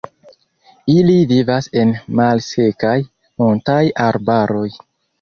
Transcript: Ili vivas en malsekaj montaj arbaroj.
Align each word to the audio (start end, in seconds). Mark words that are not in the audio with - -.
Ili 0.93 1.17
vivas 1.33 1.69
en 1.83 1.93
malsekaj 2.21 2.97
montaj 3.45 3.81
arbaroj. 4.11 4.69